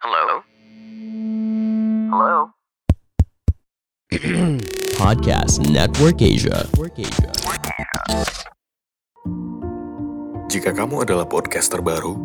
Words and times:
Hello? 0.00 0.40
Hello? 2.08 2.56
Podcast 4.96 5.60
Network 5.68 6.24
Asia. 6.24 6.64
Jika 10.48 10.72
kamu 10.72 11.04
adalah 11.04 11.28
podcaster 11.28 11.84
baru 11.84 12.16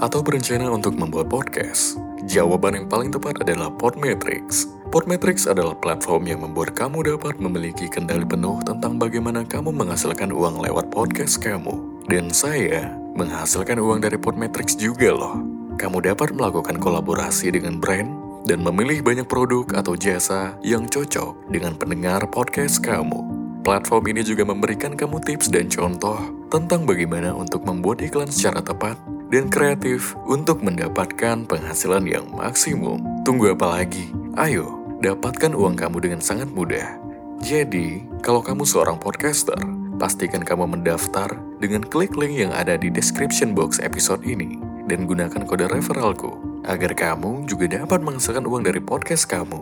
atau 0.00 0.24
berencana 0.24 0.72
untuk 0.72 0.96
membuat 0.96 1.28
podcast, 1.28 2.00
jawaban 2.24 2.80
yang 2.80 2.88
paling 2.88 3.12
tepat 3.12 3.44
adalah 3.44 3.68
Podmetrics. 3.76 4.64
Podmetrics 4.88 5.44
adalah 5.44 5.76
platform 5.76 6.32
yang 6.32 6.40
membuat 6.48 6.72
kamu 6.72 7.12
dapat 7.12 7.36
memiliki 7.36 7.92
kendali 7.92 8.24
penuh 8.24 8.56
tentang 8.64 8.96
bagaimana 8.96 9.44
kamu 9.44 9.68
menghasilkan 9.68 10.32
uang 10.32 10.64
lewat 10.64 10.88
podcast 10.88 11.44
kamu. 11.44 11.76
Dan 12.08 12.32
saya 12.32 12.96
menghasilkan 13.20 13.76
uang 13.76 14.00
dari 14.00 14.16
Podmetrics 14.16 14.80
juga 14.80 15.12
loh. 15.12 15.57
Kamu 15.78 16.02
dapat 16.02 16.34
melakukan 16.34 16.82
kolaborasi 16.82 17.54
dengan 17.54 17.78
brand 17.78 18.10
dan 18.50 18.66
memilih 18.66 18.98
banyak 18.98 19.30
produk 19.30 19.62
atau 19.78 19.94
jasa 19.94 20.58
yang 20.58 20.90
cocok 20.90 21.54
dengan 21.54 21.78
pendengar 21.78 22.26
podcast 22.34 22.82
kamu. 22.82 23.22
Platform 23.62 24.10
ini 24.10 24.26
juga 24.26 24.42
memberikan 24.42 24.98
kamu 24.98 25.22
tips 25.22 25.54
dan 25.54 25.70
contoh 25.70 26.18
tentang 26.50 26.82
bagaimana 26.82 27.30
untuk 27.30 27.62
membuat 27.62 28.02
iklan 28.02 28.26
secara 28.26 28.58
tepat 28.58 28.98
dan 29.30 29.46
kreatif 29.46 30.18
untuk 30.26 30.66
mendapatkan 30.66 31.46
penghasilan 31.46 32.02
yang 32.10 32.26
maksimum. 32.34 32.98
Tunggu 33.22 33.54
apa 33.54 33.78
lagi? 33.78 34.10
Ayo, 34.34 34.82
dapatkan 34.98 35.54
uang 35.54 35.78
kamu 35.78 36.10
dengan 36.10 36.18
sangat 36.18 36.50
mudah. 36.50 36.98
Jadi, 37.38 38.02
kalau 38.26 38.42
kamu 38.42 38.66
seorang 38.66 38.98
podcaster, 38.98 39.62
pastikan 40.02 40.42
kamu 40.42 40.74
mendaftar 40.74 41.38
dengan 41.62 41.86
klik 41.86 42.18
link 42.18 42.34
yang 42.34 42.50
ada 42.50 42.74
di 42.74 42.90
description 42.90 43.54
box 43.54 43.78
episode 43.78 44.26
ini 44.26 44.67
dan 44.88 45.04
gunakan 45.04 45.44
kode 45.44 45.68
referralku 45.68 46.64
agar 46.64 46.96
kamu 46.96 47.44
juga 47.44 47.68
dapat 47.68 48.00
menghasilkan 48.00 48.40
uang 48.48 48.64
dari 48.64 48.80
podcast 48.80 49.28
kamu. 49.28 49.60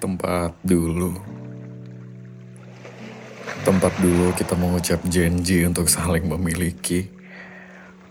Tempat 0.00 0.56
dulu. 0.64 1.12
Tempat 3.60 3.92
dulu 4.00 4.32
kita 4.32 4.56
mengucap 4.56 5.04
janji 5.04 5.68
untuk 5.68 5.84
saling 5.92 6.24
memiliki, 6.24 7.04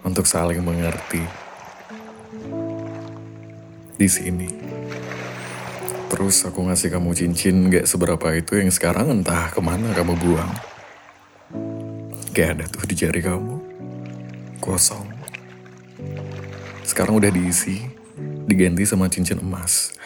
untuk 0.05 0.29
saling 0.29 0.61
mengerti. 0.61 1.25
Di 3.97 4.05
sini. 4.05 4.49
Terus 6.07 6.45
aku 6.45 6.69
ngasih 6.69 6.93
kamu 6.93 7.17
cincin 7.17 7.73
gak 7.73 7.89
seberapa 7.89 8.29
itu 8.37 8.61
yang 8.61 8.69
sekarang 8.69 9.09
entah 9.09 9.49
ke 9.49 9.57
mana 9.57 9.89
kamu 9.97 10.13
buang. 10.21 10.76
Gak 12.37 12.53
ada 12.53 12.69
tuh 12.69 12.85
di 12.85 12.93
jari 12.93 13.17
kamu. 13.17 13.57
Kosong. 14.61 15.09
Sekarang 16.85 17.17
udah 17.17 17.33
diisi, 17.33 17.81
diganti 18.45 18.85
sama 18.85 19.09
cincin 19.09 19.41
emas. 19.41 19.97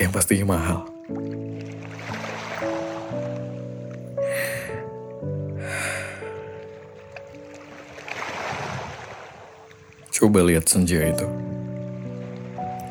Yang 0.00 0.16
pastinya 0.16 0.56
mahal. 0.56 0.88
Coba 10.08 10.40
lihat 10.40 10.72
senja 10.72 11.04
itu. 11.04 11.28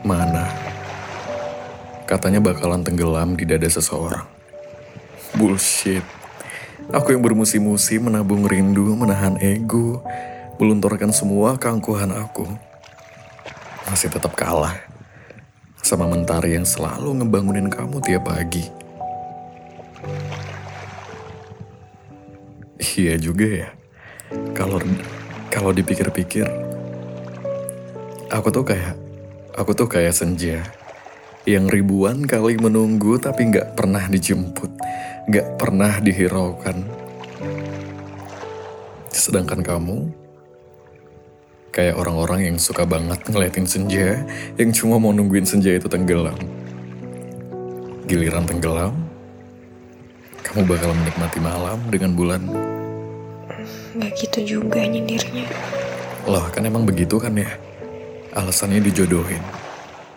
Mana? 0.05 0.45
Katanya 2.05 2.45
bakalan 2.45 2.85
tenggelam 2.85 3.33
di 3.33 3.49
dada 3.49 3.65
seseorang. 3.65 4.29
Bullshit. 5.33 6.16
Aku 6.88 7.11
yang 7.11 7.19
bermusim-musim 7.19 8.07
menabung 8.07 8.47
rindu, 8.47 8.95
menahan 8.95 9.35
ego, 9.43 9.99
melunturkan 10.55 11.11
semua 11.11 11.59
keangkuhan 11.59 12.16
aku. 12.16 12.47
Masih 13.91 14.07
tetap 14.07 14.31
kalah 14.39 14.80
sama 15.83 16.08
mentari 16.08 16.55
yang 16.55 16.63
selalu 16.63 17.19
ngebangunin 17.19 17.67
kamu 17.67 17.99
tiap 17.99 18.31
pagi. 18.31 18.71
Iya 22.95 23.19
juga 23.19 23.67
ya. 23.67 23.69
Kalau 24.55 24.80
kalau 25.52 25.75
dipikir-pikir, 25.75 26.48
aku 28.31 28.48
tuh 28.48 28.64
kayak 28.64 28.95
aku 29.59 29.75
tuh 29.75 29.92
kayak 29.92 30.15
senja 30.15 30.64
yang 31.48 31.67
ribuan 31.67 32.23
kali 32.27 32.59
menunggu 32.59 33.19
tapi 33.19 33.48
nggak 33.52 33.75
pernah 33.75 34.04
dijemput, 34.11 34.71
nggak 35.27 35.59
pernah 35.59 35.99
dihiraukan. 35.99 36.77
Sedangkan 39.11 39.59
kamu 39.59 40.07
kayak 41.75 41.99
orang-orang 41.99 42.49
yang 42.53 42.57
suka 42.57 42.87
banget 42.87 43.21
ngeliatin 43.29 43.67
senja 43.69 44.23
yang 44.57 44.73
cuma 44.73 44.97
mau 44.97 45.13
nungguin 45.13 45.45
senja 45.45 45.75
itu 45.75 45.85
tenggelam. 45.85 46.37
Giliran 48.07 48.47
tenggelam, 48.47 48.95
kamu 50.47 50.63
bakal 50.63 50.95
menikmati 50.95 51.39
malam 51.43 51.77
dengan 51.91 52.15
bulan. 52.15 52.41
Gak 53.99 54.11
gitu 54.15 54.57
juga 54.57 54.79
nyindirnya. 54.79 55.43
Loh, 56.23 56.47
kan 56.49 56.63
emang 56.63 56.87
begitu 56.87 57.19
kan 57.19 57.35
ya? 57.35 57.51
Alasannya 58.31 58.79
dijodohin. 58.79 59.43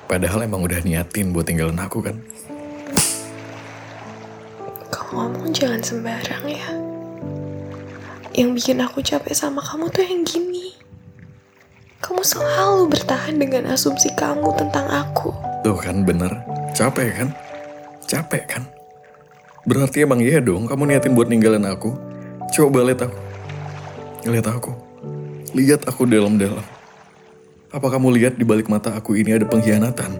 Padahal 0.07 0.47
emang 0.47 0.65
udah 0.67 0.83
niatin 0.87 1.35
buat 1.35 1.47
tinggalin 1.51 1.79
aku 1.79 2.03
kan? 2.03 2.19
Ngomong 5.11 5.51
jangan 5.51 5.83
sembarang 5.83 6.47
ya. 6.47 6.71
Yang 8.31 8.49
bikin 8.63 8.79
aku 8.79 9.03
capek 9.03 9.35
sama 9.35 9.59
kamu 9.59 9.91
tuh 9.91 10.07
yang 10.07 10.23
gini. 10.23 10.71
Kamu 11.99 12.23
selalu 12.23 12.87
bertahan 12.95 13.35
dengan 13.35 13.75
asumsi 13.75 14.15
kamu 14.15 14.55
tentang 14.55 14.87
aku. 14.87 15.35
Tuh 15.67 15.75
kan 15.83 16.07
bener, 16.07 16.31
capek 16.79 17.11
kan? 17.11 17.29
Capek 18.07 18.45
kan? 18.47 18.63
Berarti 19.67 20.07
emang 20.07 20.23
iya 20.23 20.39
dong 20.39 20.71
kamu 20.71 20.95
niatin 20.95 21.19
buat 21.19 21.27
ninggalin 21.27 21.67
aku. 21.67 21.91
Coba 22.55 22.87
lihat 22.87 23.11
aku. 23.11 23.19
Lihat 24.31 24.47
aku. 24.47 24.73
Lihat 25.59 25.91
aku 25.91 26.07
dalam-dalam. 26.07 26.65
Apa 27.75 27.87
kamu 27.91 28.15
lihat 28.15 28.35
di 28.39 28.47
balik 28.47 28.71
mata 28.71 28.95
aku 28.95 29.19
ini 29.19 29.35
ada 29.35 29.47
pengkhianatan? 29.47 30.17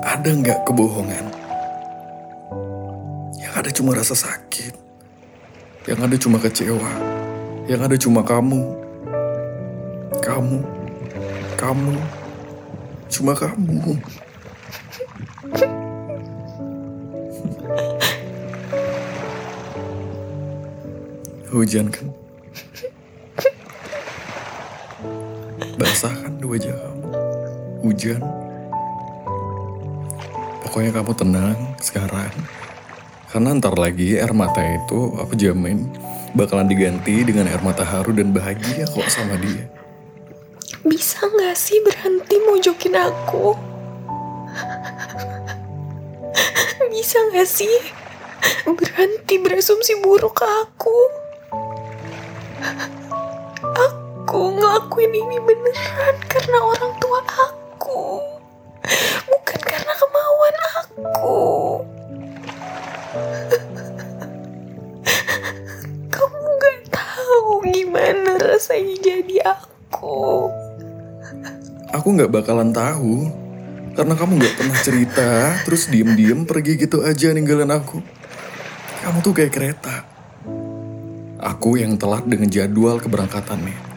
Ada 0.00 0.30
nggak 0.32 0.64
kebohongan? 0.64 1.37
Yang 3.48 3.64
ada 3.64 3.70
cuma 3.72 3.96
rasa 3.96 4.12
sakit. 4.12 4.76
Yang 5.88 6.00
ada 6.04 6.16
cuma 6.20 6.36
kecewa. 6.36 6.92
Yang 7.64 7.80
ada 7.80 7.96
cuma 7.96 8.20
kamu. 8.20 8.60
Kamu. 10.20 10.60
Kamu. 11.56 11.96
Cuma 13.08 13.32
kamu. 13.32 13.96
Hujan 21.48 21.88
kan? 21.88 22.12
Basah 25.80 26.12
kan 26.12 26.36
wajah 26.44 26.76
kamu? 26.76 27.08
Hujan. 27.80 28.20
Pokoknya 30.68 30.92
kamu 30.92 31.12
tenang 31.16 31.58
sekarang. 31.80 32.28
Karena 33.28 33.52
ntar 33.60 33.76
lagi 33.76 34.16
air 34.16 34.32
mata 34.32 34.64
itu 34.64 35.12
aku 35.20 35.36
jamin 35.36 35.84
bakalan 36.32 36.64
diganti 36.64 37.28
dengan 37.28 37.44
air 37.44 37.60
mata 37.60 37.84
haru 37.84 38.16
dan 38.16 38.32
bahagia 38.32 38.88
kok 38.88 39.04
sama 39.12 39.36
dia. 39.36 39.68
Bisa 40.80 41.28
gak 41.28 41.52
sih 41.52 41.76
berhenti 41.84 42.40
mojokin 42.48 42.96
aku? 42.96 43.52
Bisa 46.88 47.20
gak 47.36 47.44
sih 47.44 47.76
berhenti 48.64 49.36
berasumsi 49.44 50.00
buruk 50.00 50.40
ke 50.40 50.48
aku? 50.48 50.98
Aku 53.60 54.56
ngelakuin 54.56 55.12
ini 55.12 55.36
beneran 55.36 56.16
karena 56.32 56.58
orang 56.64 56.92
tua 56.96 57.20
aku. 57.44 58.24
Bukan 59.28 59.60
karena 59.68 59.92
kemauan 59.92 60.56
aku. 60.80 61.40
Gimana 67.88 68.36
rasanya 68.36 69.00
jadi 69.00 69.36
aku. 69.48 70.52
Aku 71.96 72.06
nggak 72.12 72.28
bakalan 72.28 72.68
tahu. 72.68 73.32
Karena 73.96 74.12
kamu 74.12 74.32
nggak 74.36 74.54
pernah 74.60 74.78
cerita, 74.84 75.56
terus 75.64 75.88
diem-diem 75.88 76.44
pergi 76.44 76.76
gitu 76.76 77.00
aja 77.00 77.32
ninggalin 77.32 77.72
aku. 77.72 78.04
Kamu 79.02 79.24
tuh 79.24 79.32
kayak 79.32 79.56
kereta. 79.56 80.04
Aku 81.40 81.80
yang 81.80 81.96
telat 81.96 82.28
dengan 82.28 82.52
jadwal 82.52 83.00
keberangkatannya. 83.00 83.88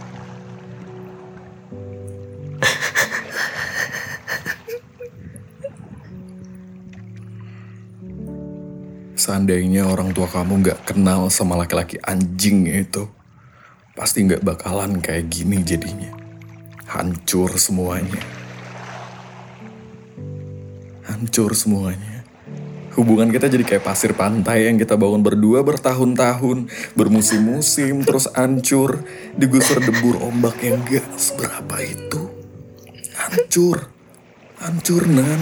Seandainya 9.19 9.85
orang 9.85 10.17
tua 10.17 10.25
kamu 10.25 10.65
nggak 10.65 10.79
kenal 10.95 11.29
sama 11.29 11.53
laki-laki 11.53 12.01
anjing 12.01 12.65
itu, 12.65 13.05
pasti 13.91 14.23
nggak 14.23 14.43
bakalan 14.43 15.03
kayak 15.03 15.27
gini 15.27 15.59
jadinya. 15.63 16.11
Hancur 16.88 17.55
semuanya. 17.55 18.19
Hancur 21.07 21.51
semuanya. 21.55 22.23
Hubungan 22.91 23.31
kita 23.31 23.47
jadi 23.47 23.63
kayak 23.63 23.88
pasir 23.88 24.11
pantai 24.11 24.67
yang 24.67 24.75
kita 24.75 24.99
bangun 24.99 25.23
berdua 25.23 25.63
bertahun-tahun, 25.63 26.67
bermusim-musim, 26.91 28.03
terus 28.03 28.27
hancur, 28.35 29.07
digusur 29.39 29.79
debur 29.79 30.19
ombak 30.19 30.59
yang 30.59 30.83
gak 30.83 31.07
seberapa 31.15 31.75
itu. 31.79 32.27
Hancur. 33.15 33.87
Hancur, 34.59 35.07
Nan. 35.07 35.39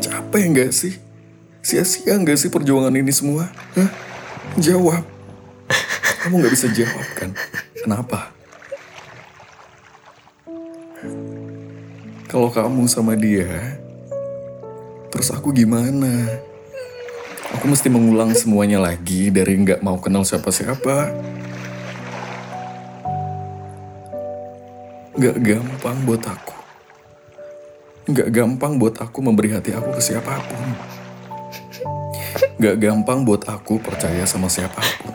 Capek 0.00 0.44
nggak 0.56 0.70
sih? 0.72 0.96
Sia-sia 1.60 2.16
nggak 2.16 2.40
sih 2.40 2.48
perjuangan 2.48 2.96
ini 2.96 3.12
semua? 3.12 3.52
Hah? 3.76 3.90
Jawab. 4.56 5.13
Kamu 6.24 6.40
nggak 6.40 6.54
bisa 6.56 6.72
jawab 6.72 7.04
kan? 7.20 7.36
Kenapa? 7.76 8.32
Kalau 12.32 12.48
kamu 12.48 12.88
sama 12.88 13.12
dia, 13.12 13.76
terus 15.12 15.28
aku 15.28 15.52
gimana? 15.52 16.40
Aku 17.52 17.68
mesti 17.68 17.92
mengulang 17.92 18.32
semuanya 18.32 18.80
lagi 18.80 19.28
dari 19.28 19.52
nggak 19.52 19.84
mau 19.84 20.00
kenal 20.00 20.24
siapa-siapa. 20.24 21.12
Nggak 25.20 25.36
gampang 25.44 25.98
buat 26.08 26.24
aku. 26.24 26.56
Nggak 28.08 28.28
gampang 28.32 28.72
buat 28.80 28.96
aku 28.96 29.18
memberi 29.20 29.52
hati 29.52 29.76
aku 29.76 29.92
ke 29.92 30.00
siapa 30.00 30.40
pun. 30.40 30.68
Nggak 32.56 32.76
gampang 32.80 33.28
buat 33.28 33.44
aku 33.44 33.76
percaya 33.76 34.24
sama 34.24 34.48
siapa 34.48 34.80
pun. 35.04 35.13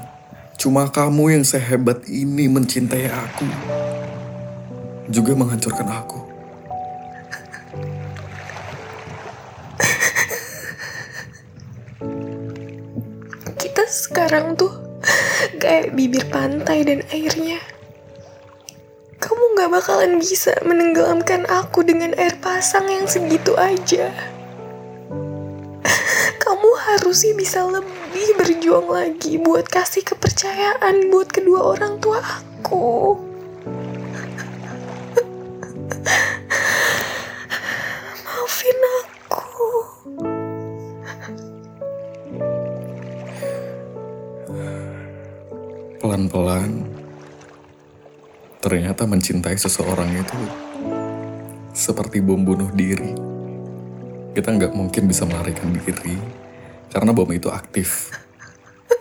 Cuma 0.59 0.91
kamu 0.91 1.39
yang 1.39 1.47
sehebat 1.47 2.03
ini 2.11 2.51
mencintai 2.51 3.07
aku. 3.07 3.47
Juga 5.07 5.31
menghancurkan 5.31 5.87
aku. 5.87 6.19
Kita 13.55 13.83
sekarang 13.87 14.59
tuh 14.59 14.75
kayak 15.63 15.95
bibir 15.95 16.27
pantai 16.27 16.83
dan 16.83 17.07
airnya. 17.15 17.63
Kamu 19.15 19.55
gak 19.55 19.71
bakalan 19.71 20.19
bisa 20.19 20.59
menenggelamkan 20.67 21.47
aku 21.47 21.87
dengan 21.87 22.11
air 22.19 22.35
pasang 22.43 22.83
yang 22.91 23.07
segitu 23.07 23.55
aja. 23.55 24.11
Kamu 26.43 26.69
harusnya 26.83 27.31
bisa 27.39 27.63
lebih 27.63 27.98
berjuang 28.69 28.89
lagi 28.89 29.37
buat 29.41 29.69
kasih 29.69 30.01
kepercayaan 30.01 31.09
buat 31.13 31.29
kedua 31.29 31.73
orang 31.73 31.97
tua 31.97 32.17
aku. 32.21 33.17
Maafin 38.25 38.79
aku. 39.01 39.69
Pelan-pelan, 45.99 46.89
ternyata 48.61 49.05
mencintai 49.05 49.57
seseorang 49.57 50.09
itu 50.13 50.39
seperti 51.73 52.21
bom 52.21 52.41
bunuh 52.41 52.69
diri. 52.73 53.13
Kita 54.33 54.53
nggak 54.55 54.77
mungkin 54.77 55.09
bisa 55.09 55.25
melarikan 55.25 55.73
diri 55.73 56.39
karena 56.89 57.11
bom 57.13 57.29
itu 57.29 57.49
aktif. 57.53 58.13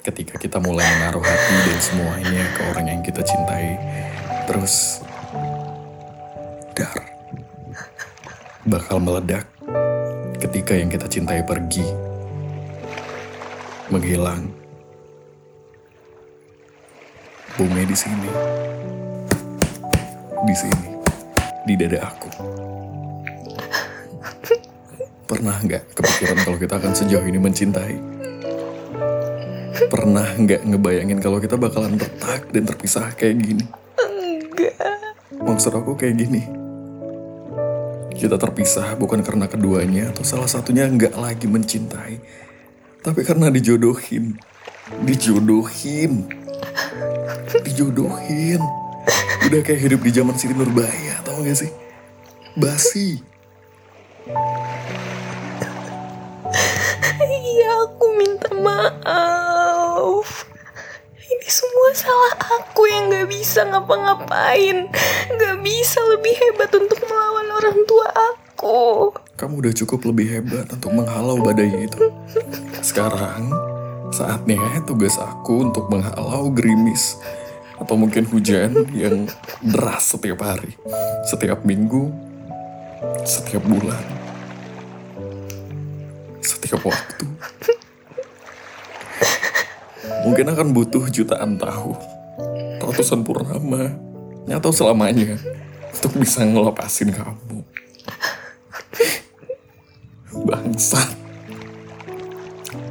Ketika 0.04 0.40
kita 0.40 0.56
mulai 0.60 0.84
menaruh 0.96 1.20
hati 1.20 1.56
dan 1.68 1.78
semuanya 1.80 2.44
ke 2.56 2.60
orang 2.72 2.86
yang 2.88 3.00
kita 3.04 3.20
cintai, 3.20 3.76
terus 4.48 5.04
dar 6.72 6.96
bakal 8.64 9.00
meledak 9.00 9.44
ketika 10.40 10.72
yang 10.76 10.88
kita 10.88 11.04
cintai 11.08 11.44
pergi, 11.44 11.84
menghilang. 13.92 14.48
Bomnya 17.58 17.84
di 17.84 17.96
sini. 17.98 18.30
Di 20.46 20.54
sini. 20.54 20.88
Di 21.66 21.74
dada 21.74 22.06
aku. 22.06 22.30
Pernah 25.28 25.60
nggak 25.60 25.92
kepikiran 25.92 26.38
kalau 26.40 26.56
kita 26.56 26.74
akan 26.80 26.92
sejauh 26.96 27.26
ini 27.28 27.36
mencintai? 27.36 28.00
Pernah 29.92 30.24
nggak 30.40 30.64
ngebayangin 30.64 31.20
kalau 31.20 31.36
kita 31.36 31.60
bakalan 31.60 32.00
retak 32.00 32.48
dan 32.48 32.64
terpisah 32.64 33.12
kayak 33.12 33.36
gini? 33.36 33.64
Enggak. 34.00 34.72
Maksud 35.36 35.76
aku 35.76 36.00
kayak 36.00 36.16
gini. 36.16 36.48
Kita 38.16 38.40
terpisah 38.40 38.96
bukan 38.96 39.20
karena 39.20 39.44
keduanya 39.44 40.08
atau 40.16 40.24
salah 40.24 40.48
satunya 40.48 40.88
nggak 40.88 41.12
lagi 41.20 41.44
mencintai. 41.44 42.16
Tapi 43.04 43.20
karena 43.20 43.52
dijodohin. 43.52 44.32
Dijodohin. 45.04 46.24
Dijodohin. 47.68 48.64
Udah 49.44 49.60
kayak 49.60 49.92
hidup 49.92 50.00
di 50.00 50.10
zaman 50.10 50.40
Siti 50.40 50.56
Nurbaya, 50.56 51.20
tau 51.20 51.44
gak 51.44 51.56
sih? 51.56 51.70
Basi. 52.56 53.20
Aku 57.68 58.06
minta 58.16 58.50
maaf. 58.56 60.26
Ini 61.28 61.48
semua 61.48 61.88
salah 61.92 62.34
aku 62.56 62.88
yang 62.88 63.12
gak 63.12 63.28
bisa 63.28 63.68
ngapa-ngapain. 63.68 64.88
Gak 65.36 65.56
bisa 65.60 66.00
lebih 66.08 66.32
hebat 66.32 66.72
untuk 66.72 66.98
melawan 67.04 67.48
orang 67.52 67.78
tua 67.84 68.08
aku. 68.10 69.12
Kamu 69.36 69.60
udah 69.60 69.74
cukup 69.76 70.08
lebih 70.08 70.26
hebat 70.40 70.66
untuk 70.72 70.90
menghalau 70.90 71.38
badai 71.38 71.86
itu. 71.86 72.10
Sekarang, 72.80 73.52
saatnya 74.10 74.58
tugas 74.88 75.14
aku 75.20 75.68
untuk 75.68 75.86
menghalau 75.92 76.50
gerimis. 76.50 77.20
Atau 77.78 77.94
mungkin 77.94 78.26
hujan 78.26 78.88
yang 78.90 79.30
deras 79.62 80.10
setiap 80.10 80.42
hari. 80.42 80.74
Setiap 81.28 81.62
minggu. 81.62 82.10
Setiap 83.22 83.62
bulan. 83.62 84.17
Setiap 86.68 86.84
waktu. 86.84 87.24
Mungkin 90.28 90.52
akan 90.52 90.76
butuh 90.76 91.08
jutaan 91.08 91.56
tahun. 91.56 91.96
Ratusan 92.84 93.24
purnama. 93.24 93.96
Atau 94.52 94.68
selamanya. 94.76 95.40
Untuk 95.96 96.20
bisa 96.20 96.44
ngelepasin 96.44 97.16
kamu. 97.16 97.64
Bangsat. 100.44 101.08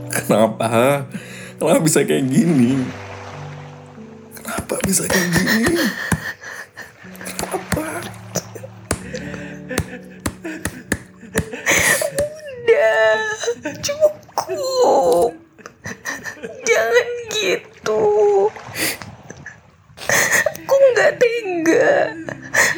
Kenapa? 0.10 1.05
Kenapa 1.62 1.77
bisa 1.77 2.01
kayak 2.01 2.34
gini? 2.34 2.81
Kenapa 4.41 4.74
bisa 4.89 5.05
kayak 5.05 5.29
gini? 5.38 5.86
Cukup. 13.79 15.31
Jangan 16.67 17.07
gitu. 17.31 18.03
Aku 20.67 20.75
nggak 20.93 21.12
tega. 21.19 22.13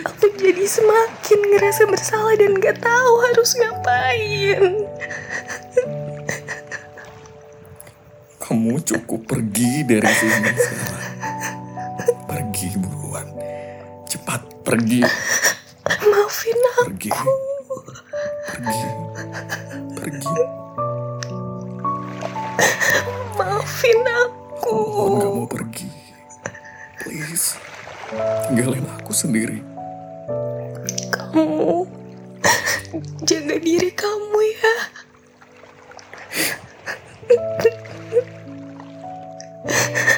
Aku 0.06 0.26
jadi 0.38 0.66
semakin 0.66 1.40
ngerasa 1.54 1.84
bersalah 1.90 2.34
dan 2.38 2.58
nggak 2.58 2.78
tahu 2.82 3.14
harus 3.30 3.52
ngapain. 3.58 4.64
Kamu 8.40 8.82
cukup 8.82 9.30
pergi 9.30 9.86
dari 9.86 10.10
sini. 10.10 10.52
Pergi 12.26 12.70
buruan. 12.82 13.28
Cepat 14.10 14.42
pergi. 14.66 15.06
Maafin 15.86 16.60
Pergi. 16.86 17.10
aku. 17.14 17.34
Pergi. 18.50 18.90
Pergi. 19.94 20.34
Maafin 23.80 24.04
aku. 24.04 24.76
Mohon 24.76 25.16
kamu 25.24 25.44
pergi. 25.48 25.88
Please. 27.00 27.56
Tinggalin 28.52 28.84
aku 29.00 29.16
sendiri. 29.16 29.64
Kamu 31.16 31.88
jaga 33.24 33.56
diri 33.56 33.88
kamu 33.96 34.40
ya. 34.60 34.76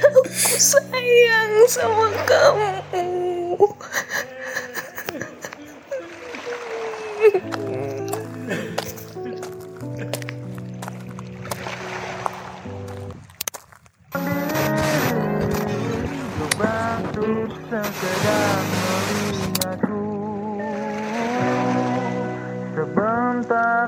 Aku 0.09 0.21
sayang 0.57 1.53
sama 1.69 2.09
kamu. 2.25 2.81
Sekedar 17.91 18.59
melihatku. 18.71 20.03
Sebentar 22.71 23.87